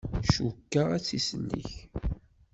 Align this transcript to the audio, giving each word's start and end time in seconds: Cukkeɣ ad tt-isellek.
Cukkeɣ 0.33 0.87
ad 0.95 1.01
tt-isellek. 1.01 1.71